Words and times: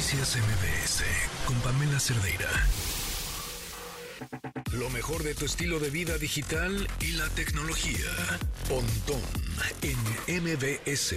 Noticias 0.00 0.38
MBS 0.38 1.04
con 1.44 1.56
Pamela 1.60 2.00
Cerdeira. 2.00 2.48
Lo 4.72 4.88
mejor 4.88 5.22
de 5.22 5.34
tu 5.34 5.44
estilo 5.44 5.78
de 5.78 5.90
vida 5.90 6.16
digital 6.16 6.88
y 7.00 7.12
la 7.18 7.28
tecnología. 7.34 8.08
Pontón 8.66 9.20
en 9.82 10.42
MBS. 10.42 11.16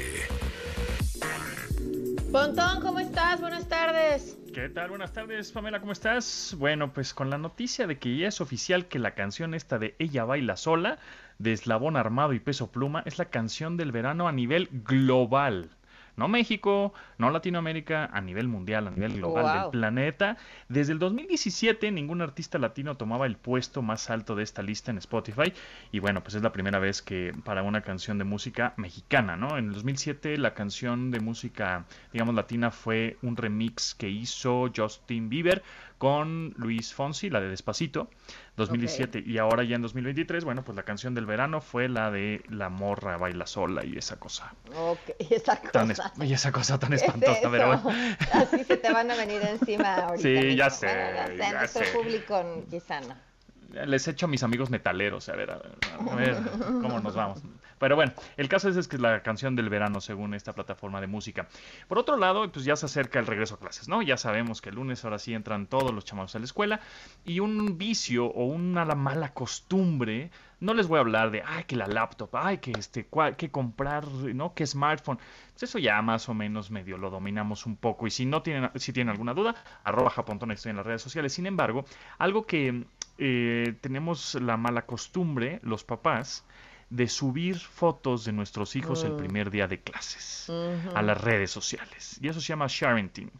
Pontón, 2.29 2.81
¿cómo 2.81 2.99
estás? 2.99 3.39
Buenas 3.39 3.69
tardes. 3.69 4.37
¿Qué 4.53 4.67
tal? 4.67 4.89
Buenas 4.89 5.13
tardes, 5.13 5.53
Pamela, 5.53 5.79
¿cómo 5.79 5.93
estás? 5.93 6.53
Bueno, 6.59 6.91
pues 6.91 7.13
con 7.13 7.29
la 7.29 7.37
noticia 7.37 7.87
de 7.87 7.97
que 7.99 8.17
ya 8.17 8.27
es 8.27 8.41
oficial 8.41 8.89
que 8.89 8.99
la 8.99 9.15
canción 9.15 9.53
esta 9.53 9.79
de 9.79 9.95
Ella 9.97 10.25
baila 10.25 10.57
sola, 10.57 10.99
de 11.39 11.53
Eslabón 11.53 11.95
Armado 11.95 12.33
y 12.33 12.41
Peso 12.41 12.69
Pluma, 12.69 13.01
es 13.05 13.17
la 13.17 13.29
canción 13.29 13.77
del 13.77 13.93
verano 13.93 14.27
a 14.27 14.33
nivel 14.33 14.67
global 14.83 15.69
no 16.15 16.27
México, 16.27 16.93
no 17.17 17.29
Latinoamérica, 17.31 18.05
a 18.05 18.21
nivel 18.21 18.47
mundial, 18.47 18.87
a 18.87 18.91
nivel 18.91 19.13
global 19.13 19.61
del 19.61 19.71
planeta. 19.71 20.37
Desde 20.69 20.93
el 20.93 20.99
2017 20.99 21.91
ningún 21.91 22.21
artista 22.21 22.57
latino 22.59 22.95
tomaba 22.95 23.25
el 23.25 23.37
puesto 23.37 23.81
más 23.81 24.09
alto 24.09 24.35
de 24.35 24.43
esta 24.43 24.61
lista 24.61 24.91
en 24.91 24.97
Spotify 24.97 25.53
y 25.91 25.99
bueno, 25.99 26.21
pues 26.21 26.35
es 26.35 26.43
la 26.43 26.51
primera 26.51 26.79
vez 26.79 27.01
que 27.01 27.33
para 27.43 27.63
una 27.63 27.81
canción 27.81 28.17
de 28.17 28.23
música 28.23 28.73
mexicana, 28.77 29.35
¿no? 29.37 29.57
En 29.57 29.67
el 29.67 29.73
2007 29.73 30.37
la 30.37 30.53
canción 30.53 31.11
de 31.11 31.19
música, 31.19 31.85
digamos, 32.11 32.35
latina 32.35 32.71
fue 32.71 33.17
un 33.21 33.35
remix 33.35 33.95
que 33.95 34.09
hizo 34.09 34.71
Justin 34.75 35.29
Bieber 35.29 35.63
con 36.03 36.53
Luis 36.57 36.93
Fonsi, 36.93 37.29
la 37.29 37.39
de 37.39 37.47
Despacito, 37.47 38.09
2017. 38.57 39.23
Y 39.25 39.37
ahora 39.37 39.63
ya 39.63 39.77
en 39.77 39.81
2023, 39.81 40.43
bueno, 40.43 40.61
pues 40.61 40.75
la 40.75 40.83
canción 40.83 41.15
del 41.15 41.25
verano 41.25 41.61
fue 41.61 41.87
la 41.87 42.11
de 42.11 42.43
La 42.49 42.67
morra 42.67 43.15
baila 43.15 43.47
sola 43.47 43.85
y 43.85 43.97
esa 43.97 44.17
cosa. 44.19 44.53
Ok, 44.75 44.99
esa 45.29 45.55
cosa. 45.61 46.11
y 46.19 46.33
esa 46.33 46.51
cosa 46.51 46.77
tan 46.77 46.91
espantosa, 46.99 47.49
pero 47.49 47.67
bueno. 47.67 48.17
Así 48.33 48.65
se 48.65 48.75
te 48.75 48.91
van 48.91 49.11
a 49.11 49.15
venir 49.15 49.43
encima 49.43 49.95
ahorita. 50.07 50.41
Sí, 50.41 50.57
ya 50.57 50.69
sé. 50.69 50.87
ya 51.37 51.67
sé, 51.67 51.79
nuestro 51.79 52.01
público 52.01 52.65
quizá 52.69 52.99
no 52.99 53.15
les 53.73 54.07
echo 54.07 54.27
a 54.27 54.29
mis 54.29 54.43
amigos 54.43 54.69
metaleros, 54.69 55.29
a 55.29 55.35
ver, 55.35 55.51
a 55.51 56.15
ver, 56.15 56.37
cómo 56.81 56.99
nos 56.99 57.15
vamos. 57.15 57.41
Pero 57.79 57.95
bueno, 57.95 58.13
el 58.37 58.47
caso 58.47 58.69
es, 58.69 58.87
que 58.87 58.95
es 58.95 59.01
la 59.01 59.21
canción 59.23 59.55
del 59.55 59.67
verano 59.69 59.99
según 59.99 60.33
esta 60.33 60.53
plataforma 60.53 61.01
de 61.01 61.07
música. 61.07 61.47
Por 61.87 61.97
otro 61.97 62.15
lado, 62.15 62.49
pues 62.51 62.63
ya 62.63 62.75
se 62.75 62.85
acerca 62.85 63.19
el 63.19 63.27
regreso 63.27 63.55
a 63.55 63.59
clases, 63.59 63.89
¿no? 63.89 64.01
Ya 64.01 64.15
sabemos 64.15 64.61
que 64.61 64.69
el 64.69 64.75
lunes 64.75 65.03
ahora 65.03 65.19
sí 65.19 65.33
entran 65.33 65.67
todos 65.67 65.93
los 65.93 66.05
chamados 66.05 66.33
a 66.35 66.39
la 66.39 66.45
escuela 66.45 66.79
y 67.25 67.39
un 67.39 67.77
vicio 67.77 68.27
o 68.27 68.45
una 68.45 68.85
mala 68.85 69.33
costumbre, 69.33 70.31
no 70.59 70.73
les 70.73 70.87
voy 70.87 70.97
a 70.97 71.01
hablar 71.01 71.31
de, 71.31 71.43
ay, 71.45 71.65
que 71.65 71.75
la 71.75 71.87
laptop, 71.87 72.29
ay, 72.37 72.59
que 72.59 72.71
este, 72.71 73.07
que 73.37 73.51
comprar, 73.51 74.07
¿no? 74.07 74.53
Que 74.53 74.65
smartphone. 74.65 75.17
Pues 75.51 75.63
eso 75.63 75.77
ya 75.77 76.01
más 76.01 76.29
o 76.29 76.33
menos 76.33 76.71
medio 76.71 76.97
lo 76.97 77.09
dominamos 77.09 77.65
un 77.65 77.75
poco 77.75 78.07
y 78.07 78.11
si 78.11 78.25
no 78.25 78.41
tienen, 78.43 78.71
si 78.75 78.93
tienen 78.93 79.11
alguna 79.11 79.33
duda, 79.33 79.55
arroba 79.83 80.09
japontón 80.09 80.51
estoy 80.51 80.69
en 80.69 80.77
las 80.77 80.85
redes 80.85 81.01
sociales. 81.01 81.33
Sin 81.33 81.47
embargo, 81.47 81.83
algo 82.17 82.45
que 82.45 82.85
eh, 83.17 83.75
tenemos 83.81 84.35
la 84.35 84.57
mala 84.57 84.85
costumbre, 84.85 85.59
los 85.63 85.83
papás, 85.83 86.45
de 86.89 87.07
subir 87.07 87.57
fotos 87.57 88.25
de 88.25 88.33
nuestros 88.33 88.75
hijos 88.75 89.03
el 89.03 89.13
mm. 89.13 89.17
primer 89.17 89.49
día 89.49 89.67
de 89.67 89.79
clases 89.79 90.51
a 90.93 91.01
las 91.01 91.19
redes 91.19 91.49
sociales. 91.49 92.19
Y 92.21 92.27
eso 92.27 92.39
se 92.39 92.47
llama 92.47 92.67
sharenting. 92.69 93.31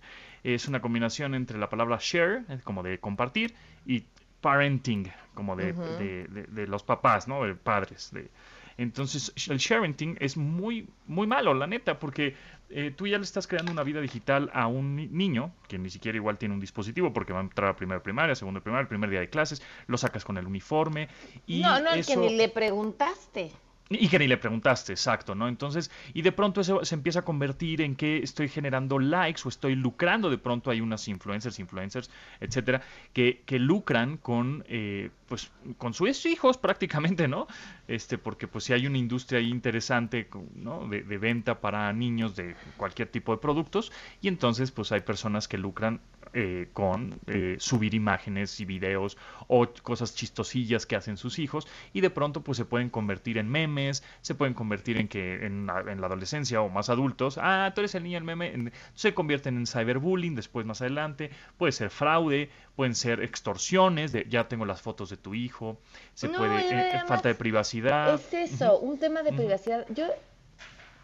Es 0.44 0.68
una 0.68 0.82
combinación 0.82 1.36
entre 1.36 1.58
la 1.58 1.70
palabra 1.70 1.98
share, 2.02 2.44
eh, 2.50 2.60
como 2.64 2.84
de 2.84 3.00
compartir, 3.00 3.54
y 3.86 4.04
parenting, 4.42 5.12
como 5.36 5.56
de, 5.56 5.74
de, 5.74 6.68
los 6.68 6.84
papás, 6.84 7.28
¿no? 7.28 7.44
De 7.44 7.56
padres. 7.56 8.12
De, 8.12 8.30
entonces, 8.78 9.34
el 9.50 9.58
sharenting 9.58 10.18
es 10.20 10.38
muy, 10.38 10.88
muy 11.06 11.28
malo, 11.28 11.54
la 11.54 11.68
neta, 11.68 12.00
porque 12.00 12.36
eh, 12.70 12.92
tú 12.96 13.06
ya 13.06 13.18
le 13.18 13.24
estás 13.24 13.46
creando 13.46 13.72
una 13.72 13.84
vida 13.84 14.02
digital 14.02 14.50
a 14.54 14.68
un 14.68 14.96
niño 15.16 15.54
que 15.68 15.78
ni 15.78 15.90
siquiera 15.90 16.16
igual 16.16 16.38
tiene 16.38 16.56
un 16.56 16.60
dispositivo 16.60 17.14
porque 17.14 17.34
va 17.34 17.40
a 17.40 17.44
entrar 17.44 17.70
a 17.70 17.76
primera 17.76 18.02
primaria, 18.02 18.34
segundo 18.36 18.62
primaria, 18.62 18.88
primer 18.88 19.10
día 19.10 19.20
de 19.20 19.30
clases, 19.30 19.62
lo 19.88 19.98
sacas 19.98 20.26
con 20.26 20.38
el 20.38 20.48
uniforme 20.48 21.08
y 21.46 21.62
no, 21.62 21.80
no, 21.82 21.92
es 21.92 22.08
que 22.08 22.18
ni 22.18 22.36
le 22.36 22.50
preguntaste. 22.50 23.52
Y 24.00 24.08
que 24.08 24.20
ni 24.20 24.28
le 24.28 24.38
preguntaste, 24.38 24.94
exacto, 24.94 25.36
¿no? 25.36 25.48
Entonces, 25.48 25.92
y 26.14 26.22
de 26.22 26.32
pronto 26.32 26.62
eso 26.62 26.84
se 26.84 26.96
empieza 26.96 27.20
a 27.20 27.26
convertir 27.26 27.82
en 27.82 27.96
que 27.96 28.18
estoy 28.18 28.50
generando 28.50 29.00
likes 29.00 29.42
o 29.46 29.50
estoy 29.50 29.76
lucrando. 29.76 30.30
De 30.30 30.38
pronto 30.38 30.72
hay 30.72 30.82
unas 30.82 31.08
influencers, 31.08 31.60
influencers, 31.60 32.10
etcétera, 32.40 32.82
que, 33.14 33.42
que 33.46 33.60
lucran 33.60 34.18
con, 34.18 34.64
eh, 34.68 35.10
pues, 35.28 35.52
con 35.78 35.94
sus 35.94 36.26
hijos 36.26 36.58
prácticamente, 36.58 37.28
¿no? 37.28 37.48
Este, 37.88 38.18
porque 38.18 38.48
pues 38.48 38.64
si 38.66 38.74
hay 38.74 38.88
una 38.88 38.98
industria 38.98 39.40
ahí 39.40 39.50
interesante, 39.50 40.28
¿no? 40.56 40.88
De, 40.88 41.04
de 41.04 41.18
venta 41.18 41.60
para 41.60 41.92
niños 41.94 42.36
de 42.36 42.56
cualquier 42.78 43.10
tipo 43.10 43.34
de 43.34 43.38
productos 43.40 43.92
y 44.22 44.28
entonces 44.28 44.72
pues 44.72 44.92
hay 44.92 45.02
personas 45.02 45.48
que 45.48 45.58
lucran 45.58 46.02
eh, 46.36 46.70
con 46.74 47.20
eh, 47.28 47.58
subir 47.60 47.94
imágenes 47.94 48.60
y 48.60 48.66
videos 48.66 49.18
o 49.48 49.68
cosas 49.84 50.16
chistosillas 50.16 50.86
que 50.86 50.96
hacen 50.96 51.16
sus 51.16 51.38
hijos 51.38 51.68
y 51.94 52.02
de 52.02 52.10
pronto 52.10 52.42
pues 52.42 52.58
se 52.58 52.66
pueden 52.66 52.90
convertir 52.90 53.38
en 53.38 53.48
memes, 53.50 54.04
se 54.22 54.34
pueden 54.34 54.54
convertir 54.54 54.98
en 54.98 55.08
que 55.08 55.46
en, 55.46 55.68
la 55.68 55.76
adolescencia 55.76 56.62
o 56.62 56.70
más 56.70 56.90
adultos, 56.90 57.38
ah, 57.40 57.72
tú 57.76 57.82
eres 57.82 57.94
el 57.96 58.04
niño, 58.04 58.18
el 58.18 58.24
meme, 58.24 58.72
se 58.96 59.14
convierten 59.14 59.58
en 59.58 59.68
cyberbullying 59.68 60.34
después 60.34 60.66
más 60.66 60.82
adelante, 60.82 61.30
puede 61.58 61.72
ser 61.72 61.90
fraude, 61.90 62.50
pueden 62.76 62.96
ser 62.96 63.22
extorsiones, 63.22 64.12
de 64.12 64.26
ya 64.28 64.48
tengo 64.48 64.66
las 64.66 64.82
fotos 64.82 65.10
de 65.10 65.18
tu 65.18 65.36
hijo, 65.36 65.78
se 66.14 66.30
puede, 66.30 66.96
eh, 66.96 67.02
falta 67.06 67.30
de 67.30 67.36
privacidad. 67.36 68.16
Es 68.16 68.34
eso, 68.34 68.80
un 68.80 68.98
tema 68.98 69.22
de 69.24 69.34
privacidad. 69.34 69.86
Yo 69.90 70.08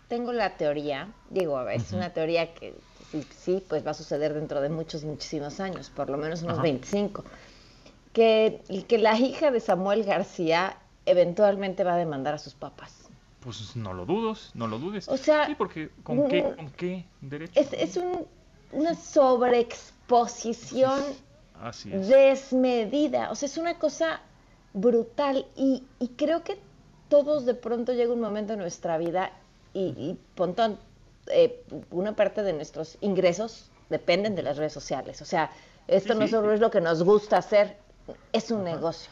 tengo 0.07 0.33
la 0.33 0.57
teoría, 0.57 1.09
digo, 1.29 1.67
es 1.69 1.91
una 1.91 2.09
teoría 2.09 2.53
que 2.53 2.73
sí, 3.11 3.25
sí, 3.37 3.63
pues 3.67 3.85
va 3.85 3.91
a 3.91 3.93
suceder 3.93 4.33
dentro 4.33 4.61
de 4.61 4.69
muchos, 4.69 5.03
muchísimos 5.03 5.59
años, 5.59 5.89
por 5.89 6.09
lo 6.09 6.17
menos 6.17 6.41
unos 6.41 6.61
25, 6.61 7.23
que, 8.13 8.61
que 8.87 8.97
la 8.97 9.17
hija 9.17 9.51
de 9.51 9.59
Samuel 9.59 10.03
García 10.03 10.77
eventualmente 11.05 11.83
va 11.83 11.93
a 11.93 11.97
demandar 11.97 12.35
a 12.35 12.37
sus 12.37 12.53
papás. 12.53 13.09
Pues 13.39 13.75
no 13.75 13.93
lo 13.93 14.05
dudes, 14.05 14.51
no 14.53 14.67
lo 14.67 14.79
dudes. 14.79 15.07
O 15.07 15.17
sea, 15.17 15.45
sí, 15.45 15.55
porque 15.55 15.89
¿con, 16.03 16.27
qué, 16.27 16.43
mm, 16.43 16.55
¿con 16.55 16.69
qué 16.71 17.05
derecho? 17.21 17.59
Es, 17.59 17.71
es 17.73 17.97
un, 17.97 18.25
una 18.71 18.95
sobreexposición 18.95 21.01
desmedida. 21.85 23.31
O 23.31 23.35
sea, 23.35 23.47
es 23.47 23.57
una 23.57 23.79
cosa 23.79 24.21
brutal 24.73 25.45
y, 25.55 25.83
y, 25.99 26.09
creo 26.09 26.43
que 26.43 26.59
todos 27.09 27.45
de 27.45 27.55
pronto 27.55 27.93
llega 27.93 28.13
un 28.13 28.21
momento 28.21 28.53
en 28.53 28.59
nuestra 28.59 28.97
vida 28.97 29.31
y, 29.73 29.93
y 29.97 30.19
Pontón, 30.35 30.77
eh, 31.27 31.63
una 31.91 32.15
parte 32.15 32.43
de 32.43 32.53
nuestros 32.53 32.97
ingresos 33.01 33.69
dependen 33.89 34.35
de 34.35 34.43
las 34.43 34.57
redes 34.57 34.73
sociales. 34.73 35.21
O 35.21 35.25
sea, 35.25 35.51
esto 35.87 36.13
no 36.15 36.27
solo 36.27 36.53
es 36.53 36.59
lo 36.59 36.69
que 36.71 36.81
nos 36.81 37.03
gusta 37.03 37.37
hacer, 37.37 37.77
es 38.33 38.51
un 38.51 38.63
negocio. 38.63 39.11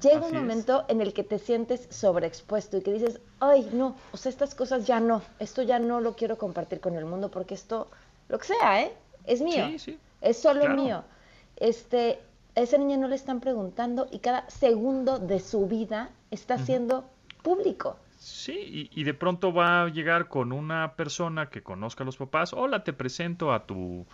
Llega 0.00 0.26
un 0.26 0.34
momento 0.34 0.84
en 0.88 1.00
el 1.00 1.14
que 1.14 1.24
te 1.24 1.38
sientes 1.38 1.88
sobreexpuesto 1.90 2.76
y 2.76 2.82
que 2.82 2.92
dices, 2.92 3.18
ay, 3.40 3.70
no, 3.72 3.96
o 4.12 4.16
sea, 4.16 4.30
estas 4.30 4.54
cosas 4.54 4.86
ya 4.86 5.00
no, 5.00 5.22
esto 5.38 5.62
ya 5.62 5.78
no 5.78 6.00
lo 6.00 6.14
quiero 6.14 6.36
compartir 6.36 6.80
con 6.80 6.96
el 6.96 7.06
mundo 7.06 7.30
porque 7.30 7.54
esto, 7.54 7.88
lo 8.28 8.38
que 8.38 8.46
sea, 8.46 8.82
¿eh? 8.82 8.92
Es 9.24 9.40
mío, 9.40 9.64
es 10.20 10.38
solo 10.38 10.68
mío. 10.68 11.02
Este, 11.56 12.20
a 12.54 12.60
esa 12.60 12.76
niña 12.76 12.98
no 12.98 13.08
le 13.08 13.16
están 13.16 13.40
preguntando 13.40 14.06
y 14.10 14.18
cada 14.18 14.48
segundo 14.50 15.18
de 15.18 15.40
su 15.40 15.66
vida 15.66 16.10
está 16.30 16.58
siendo 16.58 17.04
público. 17.42 17.96
Sí, 18.26 18.90
y, 18.92 19.04
de 19.04 19.14
pronto 19.14 19.52
va 19.52 19.82
a 19.84 19.88
llegar 19.88 20.26
con 20.28 20.52
una 20.52 20.96
persona 20.96 21.48
que 21.48 21.62
conozca 21.62 22.02
a 22.02 22.06
los 22.06 22.16
papás. 22.16 22.52
Hola, 22.52 22.82
te 22.82 22.92
presento 22.92 23.52
a 23.52 23.66
tu 23.66 24.04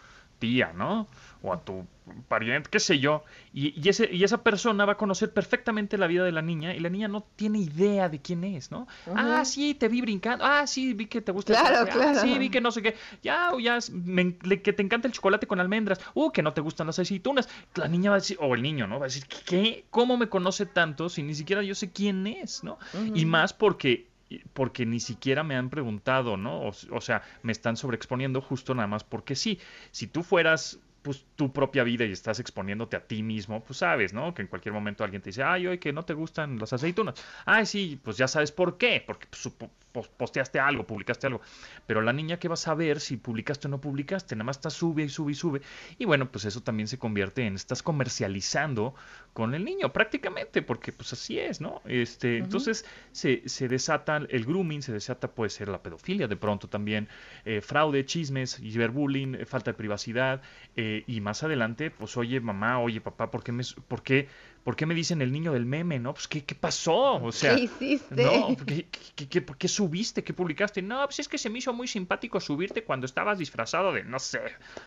tía, 0.42 0.72
¿no? 0.74 1.06
O 1.40 1.52
a 1.52 1.60
tu 1.60 1.86
pariente, 2.26 2.68
qué 2.68 2.80
sé 2.80 2.98
yo. 2.98 3.22
Y, 3.54 3.88
ese, 3.88 4.12
y 4.12 4.24
esa 4.24 4.42
persona 4.42 4.84
va 4.84 4.94
a 4.94 4.96
conocer 4.96 5.32
perfectamente 5.32 5.96
la 5.96 6.08
vida 6.08 6.24
de 6.24 6.32
la 6.32 6.42
niña 6.42 6.74
y 6.74 6.80
la 6.80 6.88
niña 6.88 7.06
no 7.06 7.24
tiene 7.36 7.60
idea 7.60 8.08
de 8.08 8.20
quién 8.20 8.42
es, 8.42 8.72
¿no? 8.72 8.88
Ah, 9.14 9.44
sí, 9.44 9.74
te 9.74 9.86
vi 9.86 10.00
brincando. 10.00 10.44
Ah, 10.44 10.66
sí, 10.66 10.94
vi 10.94 11.06
que 11.06 11.20
te 11.20 11.30
gusta. 11.30 11.52
Claro, 11.52 11.88
claro. 11.88 12.20
sí, 12.20 12.36
vi 12.40 12.50
que 12.50 12.60
no 12.60 12.72
sé 12.72 12.82
qué. 12.82 12.96
Ya, 13.22 13.52
ya, 13.60 13.78
que 13.78 14.72
te 14.72 14.82
encanta 14.82 15.06
el 15.06 15.14
chocolate 15.14 15.46
con 15.46 15.60
almendras. 15.60 16.00
Uh, 16.14 16.32
que 16.32 16.42
no 16.42 16.52
te 16.52 16.60
gustan 16.60 16.88
las 16.88 16.98
aceitunas. 16.98 17.48
La 17.76 17.86
niña 17.86 18.10
va 18.10 18.16
a 18.16 18.18
decir, 18.18 18.36
o 18.40 18.52
el 18.56 18.62
niño, 18.62 18.88
¿no? 18.88 18.98
Va 18.98 19.06
a 19.06 19.08
decir, 19.08 19.24
¿qué? 19.46 19.84
¿Cómo 19.90 20.16
me 20.16 20.28
conoce 20.28 20.66
tanto 20.66 21.08
si 21.08 21.22
ni 21.22 21.36
siquiera 21.36 21.62
yo 21.62 21.76
sé 21.76 21.92
quién 21.92 22.26
es, 22.26 22.64
¿no? 22.64 22.78
Y 23.14 23.26
más 23.26 23.52
porque 23.52 24.08
porque 24.52 24.86
ni 24.86 25.00
siquiera 25.00 25.42
me 25.42 25.56
han 25.56 25.70
preguntado, 25.70 26.36
¿no? 26.36 26.62
O, 26.90 27.00
sea, 27.00 27.22
me 27.42 27.52
están 27.52 27.76
sobreexponiendo 27.76 28.40
justo 28.40 28.74
nada 28.74 28.88
más 28.88 29.04
porque 29.04 29.34
sí. 29.34 29.58
Si 29.90 30.06
tú 30.06 30.22
fueras 30.22 30.80
pues 31.02 31.26
tu 31.34 31.52
propia 31.52 31.82
vida 31.82 32.04
y 32.04 32.12
estás 32.12 32.38
exponiéndote 32.38 32.96
a 32.96 33.06
ti 33.06 33.24
mismo, 33.24 33.62
pues 33.64 33.80
sabes, 33.80 34.12
¿no? 34.12 34.34
Que 34.34 34.42
en 34.42 34.48
cualquier 34.48 34.72
momento 34.72 35.02
alguien 35.02 35.20
te 35.20 35.30
dice, 35.30 35.42
ay, 35.42 35.66
oye, 35.66 35.78
que 35.80 35.92
no 35.92 36.04
te 36.04 36.14
gustan 36.14 36.58
las 36.58 36.72
aceitunas. 36.72 37.20
Ay, 37.44 37.66
sí, 37.66 38.00
pues 38.02 38.16
ya 38.16 38.28
sabes 38.28 38.52
por 38.52 38.78
qué, 38.78 39.02
porque 39.04 39.26
pues, 39.26 39.48
posteaste 39.92 40.58
algo, 40.58 40.86
publicaste 40.86 41.26
algo. 41.26 41.40
Pero 41.86 42.02
la 42.02 42.12
niña 42.12 42.38
que 42.38 42.48
va 42.48 42.54
a 42.54 42.56
saber 42.56 43.00
si 43.00 43.16
publicaste 43.16 43.68
o 43.68 43.70
no 43.70 43.80
publicaste, 43.80 44.34
nada 44.34 44.44
más 44.44 44.56
está 44.56 44.70
sube 44.70 45.02
y 45.04 45.08
sube 45.08 45.32
y 45.32 45.34
sube. 45.34 45.62
Y 45.98 46.04
bueno, 46.04 46.30
pues 46.30 46.44
eso 46.44 46.62
también 46.62 46.88
se 46.88 46.98
convierte 46.98 47.46
en, 47.46 47.54
estás 47.54 47.82
comercializando 47.82 48.94
con 49.32 49.54
el 49.54 49.64
niño 49.64 49.92
prácticamente, 49.92 50.62
porque 50.62 50.92
pues 50.92 51.12
así 51.12 51.38
es, 51.38 51.60
¿no? 51.60 51.80
Este, 51.86 52.38
Entonces 52.38 52.84
se, 53.12 53.48
se 53.48 53.68
desata 53.68 54.18
el 54.28 54.44
grooming, 54.44 54.82
se 54.82 54.92
desata 54.92 55.28
puede 55.28 55.50
ser 55.50 55.68
la 55.68 55.82
pedofilia 55.82 56.28
de 56.28 56.36
pronto 56.36 56.68
también, 56.68 57.08
eh, 57.44 57.60
fraude, 57.60 58.04
chismes, 58.04 58.56
ciberbullying, 58.56 59.34
eh, 59.34 59.46
falta 59.46 59.72
de 59.72 59.76
privacidad, 59.76 60.42
eh, 60.76 61.04
y 61.06 61.20
más 61.20 61.42
adelante, 61.42 61.90
pues 61.90 62.16
oye 62.16 62.40
mamá, 62.40 62.78
oye 62.78 63.00
papá, 63.00 63.30
¿por 63.30 63.42
qué 63.42 63.52
me, 63.52 63.62
por 63.88 64.02
qué 64.02 64.28
¿por 64.64 64.76
qué 64.76 64.86
me 64.86 64.94
dicen 64.94 65.22
el 65.22 65.32
niño 65.32 65.52
del 65.52 65.66
meme, 65.66 65.98
no? 65.98 66.14
Pues, 66.14 66.28
¿qué, 66.28 66.44
qué 66.44 66.54
pasó? 66.54 67.14
O 67.22 67.32
sea, 67.32 67.56
¿qué 67.56 67.62
hiciste? 67.62 68.24
¿no? 68.24 68.56
¿Qué, 68.64 68.86
qué, 69.16 69.44
qué, 69.44 69.68
subiste? 69.68 70.22
¿Qué 70.22 70.32
publicaste? 70.32 70.82
No, 70.82 71.04
pues 71.04 71.20
es 71.20 71.28
que 71.28 71.38
se 71.38 71.50
me 71.50 71.58
hizo 71.58 71.72
muy 71.72 71.88
simpático 71.88 72.40
subirte 72.40 72.84
cuando 72.84 73.06
estabas 73.06 73.38
disfrazado 73.38 73.92
de, 73.92 74.04
no 74.04 74.18
sé, 74.18 74.40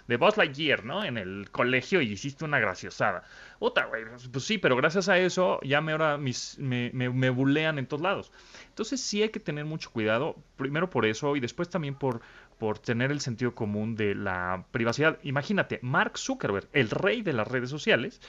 de 0.08 0.18
Buzz 0.18 0.38
Lightyear, 0.38 0.86
¿no? 0.86 1.04
En 1.04 1.18
el 1.18 1.50
colegio 1.52 2.02
y 2.02 2.12
hiciste 2.12 2.46
una 2.46 2.60
graciosada. 2.60 3.24
Otra, 3.60 3.86
güey, 3.86 4.04
pues 4.32 4.46
sí, 4.46 4.58
pero 4.58 4.76
gracias 4.76 5.10
a 5.10 5.18
eso 5.18 5.60
ya 5.64 5.82
me 5.82 5.92
ahora 5.92 6.18
mis, 6.18 6.58
me, 6.60 6.92
me, 6.94 7.10
me 7.10 7.30
bulean 7.30 7.78
en 7.78 7.88
todos 7.88 8.02
lados. 8.02 8.32
Entonces 8.70 9.02
sí 9.02 9.22
hay 9.24 9.30
que 9.30 9.40
tener 9.40 9.66
mucho 9.66 9.92
cuidado, 9.92 10.38
primero 10.58 10.90
por 10.90 11.06
eso 11.06 11.36
y 11.36 11.40
después 11.40 11.70
también 11.70 11.96
por, 11.96 12.22
por 12.58 12.80
tener 12.80 13.12
el 13.12 13.22
sentido 13.22 13.56
común 13.56 13.96
de 13.96 14.16
la 14.16 14.66
privacidad. 14.72 15.20
Imagínate, 15.24 15.80
Mark 15.82 16.18
Zuckerberg, 16.18 16.68
el 16.74 16.90
rey 16.90 17.22
de 17.22 17.34
las 17.34 17.48
redes 17.48 17.70
sociales, 17.70 18.22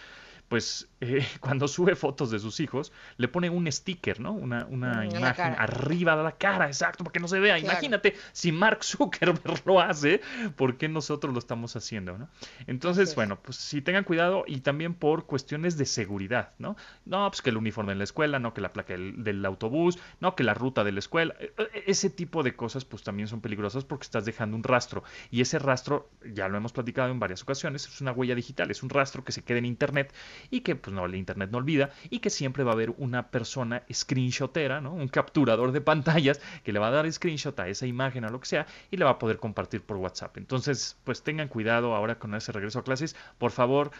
pues 0.48 0.88
eh, 1.00 1.26
cuando 1.40 1.68
sube 1.68 1.94
fotos 1.94 2.30
de 2.30 2.38
sus 2.38 2.60
hijos, 2.60 2.92
le 3.16 3.28
pone 3.28 3.50
un 3.50 3.70
sticker, 3.70 4.20
¿no? 4.20 4.32
Una, 4.32 4.66
una 4.66 5.02
mm, 5.02 5.16
imagen 5.16 5.54
arriba 5.58 6.16
de 6.16 6.22
la 6.22 6.32
cara, 6.32 6.66
exacto, 6.66 7.04
para 7.04 7.12
que 7.12 7.20
no 7.20 7.28
se 7.28 7.40
vea. 7.40 7.58
Imagínate, 7.58 8.14
si 8.32 8.52
Mark 8.52 8.84
Zuckerberg 8.84 9.62
lo 9.66 9.80
hace, 9.80 10.20
¿por 10.56 10.76
qué 10.76 10.88
nosotros 10.88 11.32
lo 11.32 11.38
estamos 11.38 11.76
haciendo, 11.76 12.18
no? 12.18 12.28
Entonces, 12.66 13.14
bueno, 13.14 13.38
pues 13.40 13.56
sí 13.56 13.82
tengan 13.82 14.04
cuidado 14.04 14.44
y 14.46 14.60
también 14.60 14.94
por 14.94 15.26
cuestiones 15.26 15.76
de 15.76 15.86
seguridad, 15.86 16.52
¿no? 16.58 16.76
No, 17.04 17.28
pues 17.30 17.42
que 17.42 17.50
el 17.50 17.56
uniforme 17.56 17.92
en 17.92 17.98
la 17.98 18.04
escuela, 18.04 18.38
no 18.38 18.54
que 18.54 18.60
la 18.60 18.72
placa 18.72 18.92
del, 18.92 19.22
del 19.22 19.44
autobús, 19.44 19.98
no 20.20 20.34
que 20.34 20.44
la 20.44 20.54
ruta 20.54 20.84
de 20.84 20.92
la 20.92 20.98
escuela, 21.00 21.34
e, 21.38 21.52
e, 21.56 21.84
ese 21.86 22.10
tipo 22.10 22.42
de 22.42 22.54
cosas 22.54 22.84
pues 22.84 23.02
también 23.02 23.28
son 23.28 23.40
peligrosas 23.40 23.84
porque 23.84 24.04
estás 24.04 24.24
dejando 24.24 24.56
un 24.56 24.62
rastro 24.62 25.02
y 25.30 25.40
ese 25.40 25.58
rastro, 25.58 26.10
ya 26.32 26.48
lo 26.48 26.56
hemos 26.56 26.72
platicado 26.72 27.10
en 27.10 27.18
varias 27.18 27.42
ocasiones, 27.42 27.86
es 27.86 28.00
una 28.00 28.12
huella 28.12 28.34
digital, 28.34 28.70
es 28.70 28.82
un 28.82 28.90
rastro 28.90 29.24
que 29.24 29.32
se 29.32 29.42
queda 29.42 29.58
en 29.58 29.66
internet 29.66 30.12
y 30.50 30.60
que 30.60 30.76
pues 30.76 30.94
no, 30.94 31.04
el 31.04 31.14
internet 31.14 31.50
no 31.50 31.58
olvida 31.58 31.90
y 32.10 32.20
que 32.20 32.30
siempre 32.30 32.64
va 32.64 32.72
a 32.72 32.74
haber 32.74 32.90
una 32.98 33.30
persona 33.30 33.82
screenshotera, 33.92 34.80
¿no? 34.80 34.94
Un 34.94 35.08
capturador 35.08 35.72
de 35.72 35.80
pantallas 35.80 36.40
que 36.64 36.72
le 36.72 36.78
va 36.78 36.88
a 36.88 36.90
dar 36.90 37.10
screenshot 37.10 37.58
a 37.60 37.68
esa 37.68 37.86
imagen, 37.86 38.24
a 38.24 38.28
lo 38.28 38.40
que 38.40 38.46
sea, 38.46 38.66
y 38.90 38.96
le 38.96 39.04
va 39.04 39.12
a 39.12 39.18
poder 39.18 39.38
compartir 39.38 39.82
por 39.82 39.96
WhatsApp. 39.96 40.36
Entonces, 40.38 40.98
pues 41.04 41.22
tengan 41.22 41.48
cuidado 41.48 41.94
ahora 41.94 42.18
con 42.18 42.34
ese 42.34 42.52
regreso 42.52 42.78
a 42.78 42.84
clases. 42.84 43.16
Por 43.38 43.50
favor, 43.50 43.90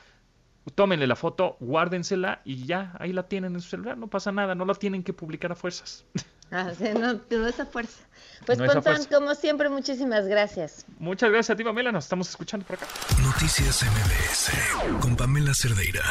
tómenle 0.74 1.06
la 1.06 1.16
foto, 1.16 1.56
guárdensela 1.60 2.40
y 2.44 2.64
ya, 2.64 2.94
ahí 2.98 3.12
la 3.12 3.28
tienen 3.28 3.54
en 3.54 3.60
su 3.60 3.70
celular, 3.70 3.96
no 3.96 4.08
pasa 4.08 4.32
nada, 4.32 4.54
no 4.54 4.64
la 4.64 4.74
tienen 4.74 5.02
que 5.02 5.12
publicar 5.12 5.52
a 5.52 5.54
fuerzas. 5.54 6.04
Ah, 6.50 6.72
no, 6.94 7.20
no 7.30 7.46
esa 7.46 7.66
fuerza. 7.66 7.98
Pues 8.44 8.58
no 8.58 8.66
Pontón, 8.66 9.04
como 9.06 9.34
siempre, 9.34 9.68
muchísimas 9.68 10.26
gracias. 10.26 10.84
Muchas 10.98 11.30
gracias 11.30 11.54
a 11.54 11.56
ti, 11.56 11.64
Pamela, 11.64 11.90
nos 11.90 12.04
estamos 12.04 12.28
escuchando 12.28 12.66
por 12.66 12.76
acá. 12.76 12.86
Noticias 13.22 13.82
MBS 13.82 15.00
con 15.00 15.16
Pamela 15.16 15.52
Cerdeira. 15.54 16.04